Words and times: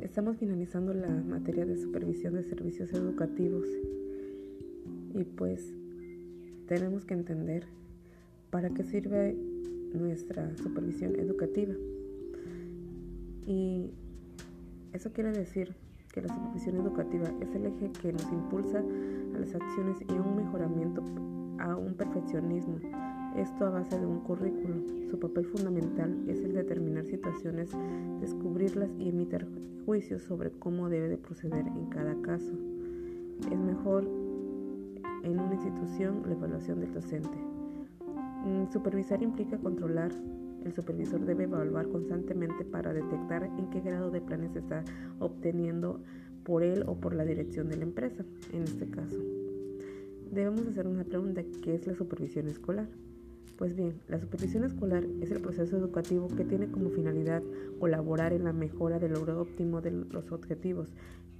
estamos 0.00 0.36
finalizando 0.36 0.92
la 0.92 1.08
materia 1.08 1.64
de 1.64 1.76
supervisión 1.76 2.34
de 2.34 2.42
servicios 2.44 2.92
educativos 2.92 3.66
y 5.14 5.24
pues 5.24 5.72
tenemos 6.66 7.04
que 7.04 7.14
entender 7.14 7.64
para 8.50 8.70
qué 8.70 8.84
sirve 8.84 9.34
nuestra 9.94 10.54
supervisión 10.56 11.18
educativa. 11.18 11.74
Y 13.46 13.90
eso 14.92 15.12
quiere 15.12 15.32
decir 15.32 15.74
que 16.12 16.20
la 16.20 16.28
supervisión 16.28 16.76
educativa 16.76 17.32
es 17.40 17.54
el 17.54 17.66
eje 17.66 17.90
que 18.00 18.12
nos 18.12 18.30
impulsa 18.32 18.78
a 18.78 19.38
las 19.38 19.54
acciones 19.54 19.96
y 20.08 20.12
a 20.12 20.20
un 20.20 20.36
mejoramiento, 20.36 21.02
a 21.58 21.76
un 21.76 21.94
perfeccionismo 21.94 22.78
esto 23.36 23.66
a 23.66 23.70
base 23.70 23.98
de 23.98 24.06
un 24.06 24.20
currículo. 24.20 24.74
Su 25.10 25.18
papel 25.18 25.44
fundamental 25.46 26.24
es 26.28 26.42
el 26.42 26.52
determinar 26.52 27.06
situaciones, 27.06 27.70
descubrirlas 28.20 28.90
y 28.98 29.08
emitir 29.08 29.46
juicios 29.86 30.22
sobre 30.22 30.50
cómo 30.50 30.88
debe 30.88 31.08
de 31.08 31.18
proceder 31.18 31.66
en 31.66 31.86
cada 31.86 32.14
caso. 32.22 32.52
Es 33.50 33.58
mejor 33.58 34.04
en 35.24 35.38
una 35.38 35.54
institución 35.54 36.22
la 36.26 36.34
evaluación 36.34 36.80
del 36.80 36.92
docente. 36.92 37.38
Mm, 38.44 38.70
supervisar 38.72 39.22
implica 39.22 39.56
controlar 39.58 40.12
el 40.64 40.72
supervisor 40.72 41.24
debe 41.24 41.44
evaluar 41.44 41.88
constantemente 41.88 42.64
para 42.64 42.92
detectar 42.92 43.44
en 43.44 43.68
qué 43.70 43.80
grado 43.80 44.10
de 44.10 44.20
planes 44.20 44.54
está 44.54 44.84
obteniendo 45.18 46.00
por 46.44 46.62
él 46.62 46.84
o 46.86 46.96
por 47.00 47.14
la 47.14 47.24
dirección 47.24 47.68
de 47.68 47.76
la 47.76 47.84
empresa, 47.84 48.24
en 48.52 48.62
este 48.62 48.88
caso. 48.88 49.18
Debemos 50.30 50.66
hacer 50.66 50.86
una 50.86 51.04
pregunta, 51.04 51.42
¿qué 51.62 51.74
es 51.74 51.86
la 51.86 51.94
supervisión 51.94 52.48
escolar? 52.48 52.88
Pues 53.56 53.76
bien, 53.76 54.00
la 54.08 54.18
supervisión 54.18 54.64
escolar 54.64 55.04
es 55.20 55.30
el 55.30 55.40
proceso 55.40 55.76
educativo 55.76 56.28
que 56.28 56.44
tiene 56.44 56.70
como 56.70 56.90
finalidad 56.90 57.42
colaborar 57.78 58.32
en 58.32 58.44
la 58.44 58.52
mejora 58.52 58.98
del 58.98 59.12
logro 59.12 59.40
óptimo 59.40 59.80
de 59.80 59.90
los 59.90 60.32
objetivos 60.32 60.92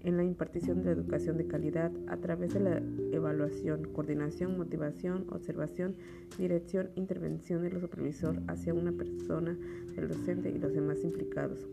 en 0.05 0.17
la 0.17 0.25
impartición 0.25 0.83
de 0.83 0.91
educación 0.91 1.39
de 1.39 1.47
calidad 1.47 1.93
a 2.09 2.17
través 2.17 2.55
de 2.55 2.61
la 2.61 2.83
evaluación, 3.13 3.85
coordinación, 3.93 4.57
motivación, 4.59 5.27
observación, 5.31 5.95
dirección, 6.39 6.91
intervención 6.97 7.63
del 7.63 7.81
supervisor 7.81 8.43
hacia 8.49 8.75
una 8.75 8.93
persona, 8.93 9.57
el 9.97 10.09
docente 10.09 10.51
y 10.51 10.59
los 10.59 10.73
demás 10.73 11.03
implicados. 11.05 11.67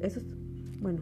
Eso 0.00 0.20
es, 0.20 0.26
bueno, 0.80 1.00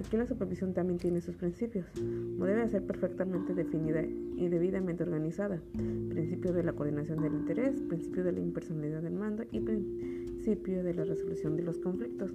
aquí 0.00 0.16
la 0.16 0.26
supervisión 0.26 0.74
también 0.74 0.98
tiene 0.98 1.20
sus 1.20 1.36
principios, 1.36 1.86
no 2.00 2.44
debe 2.44 2.68
ser 2.68 2.86
perfectamente 2.86 3.54
definida 3.54 4.02
y 4.02 4.48
debidamente 4.48 5.02
organizada. 5.02 5.60
Principio 5.72 6.52
de 6.52 6.64
la 6.64 6.72
coordinación 6.72 7.22
del 7.22 7.34
interés, 7.34 7.80
principio 7.82 8.24
de 8.24 8.32
la 8.32 8.40
impersonalidad 8.40 9.02
del 9.02 9.14
mando 9.14 9.44
y 9.50 9.60
principio 9.60 10.82
de 10.82 10.94
la 10.94 11.04
resolución 11.04 11.56
de 11.56 11.62
los 11.62 11.78
conflictos. 11.78 12.32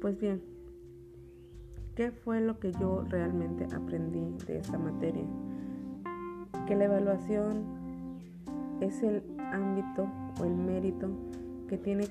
Pues 0.00 0.18
bien, 0.20 0.40
¿Qué 1.98 2.12
fue 2.12 2.40
lo 2.40 2.60
que 2.60 2.70
yo 2.70 3.04
realmente 3.10 3.66
aprendí 3.74 4.32
de 4.46 4.58
esta 4.58 4.78
materia? 4.78 5.24
Que 6.68 6.76
la 6.76 6.84
evaluación 6.84 7.64
es 8.80 9.02
el 9.02 9.20
ámbito 9.52 10.08
o 10.40 10.44
el 10.44 10.54
mérito 10.54 11.08
que 11.68 11.76
tiene 11.76 12.06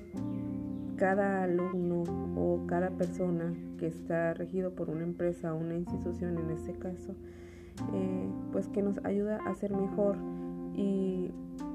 cada 0.98 1.44
alumno 1.44 2.02
o 2.36 2.66
cada 2.66 2.90
persona 2.90 3.54
que 3.78 3.86
está 3.86 4.34
regido 4.34 4.72
por 4.72 4.90
una 4.90 5.04
empresa 5.04 5.54
o 5.54 5.56
una 5.56 5.76
institución 5.76 6.36
en 6.38 6.50
este 6.50 6.72
caso, 6.72 7.14
eh, 7.94 8.28
pues 8.52 8.68
que 8.68 8.82
nos 8.82 9.02
ayuda 9.04 9.38
a 9.46 9.54
ser 9.54 9.74
mejor 9.74 10.16
y 10.74 11.30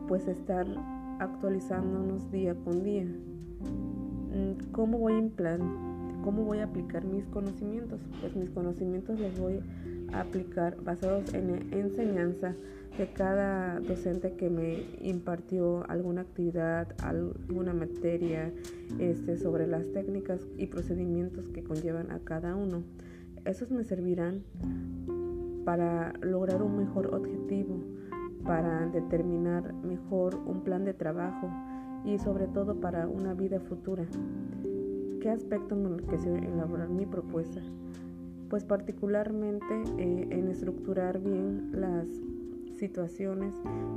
pues 0.08 0.28
estar 0.28 0.68
actualizándonos 1.20 2.30
día 2.32 2.54
con 2.56 2.84
día. 2.84 3.06
Mm, 3.06 4.72
¿Cómo 4.72 5.00
voy 5.00 5.14
a 5.14 5.20
implantar? 5.20 5.68
¿Cómo 6.24 6.44
voy 6.44 6.60
a 6.60 6.66
aplicar 6.66 7.04
mis 7.04 7.26
conocimientos? 7.28 8.00
Pues 8.22 8.36
mis 8.36 8.50
conocimientos 8.50 9.20
los 9.20 9.38
voy 9.40 9.60
aplicar 10.14 10.82
basados 10.84 11.34
en 11.34 11.52
la 11.52 11.78
enseñanza 11.78 12.56
de 12.98 13.12
cada 13.12 13.80
docente 13.80 14.34
que 14.36 14.50
me 14.50 14.86
impartió 15.02 15.84
alguna 15.90 16.22
actividad, 16.22 16.88
alguna 17.02 17.74
materia 17.74 18.52
este, 19.00 19.38
sobre 19.38 19.66
las 19.66 19.92
técnicas 19.94 20.42
y 20.58 20.68
procedimientos 20.68 21.50
que 21.50 21.64
conllevan 21.64 22.12
a 22.12 22.20
cada 22.20 22.56
uno. 22.56 22.84
Esos 23.46 23.72
me 23.72 23.84
servirán 23.84 24.44
para 25.66 26.14
lograr 26.22 26.62
un 26.62 26.78
mejor 26.78 27.14
objetivo, 27.16 27.80
para 28.44 28.86
determinar 28.88 29.74
mejor 29.74 30.36
un 30.36 30.64
plan 30.64 30.86
de 30.86 30.94
trabajo 30.94 31.50
y 32.06 32.20
sobre 32.20 32.48
todo 32.48 32.80
para 32.80 33.08
una 33.08 33.34
vida 33.34 33.60
futura. 33.60 34.06
¿Qué 35.22 35.30
aspecto 35.30 35.76
me 35.76 35.88
enriqueció 35.88 36.36
en 36.36 36.44
elaborar 36.44 36.90
mi 36.90 37.06
propuesta? 37.06 37.62
Pues 38.54 38.66
particularmente 38.66 39.82
eh, 39.98 40.28
en 40.30 40.48
estructurar 40.48 41.20
bien 41.20 41.72
las 41.72 42.06
situaciones 42.78 43.52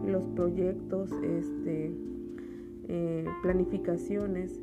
los 0.06 0.26
proyectos, 0.28 1.12
este, 1.12 1.92
eh, 2.88 3.26
planificaciones 3.42 4.58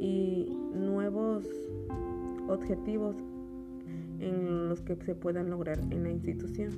y 0.00 0.56
nuevos 0.72 1.44
objetivos 2.48 3.14
en 4.20 4.70
los 4.70 4.80
que 4.80 4.96
se 4.96 5.14
puedan 5.14 5.50
lograr 5.50 5.78
en 5.90 6.02
la 6.02 6.10
institución. 6.12 6.70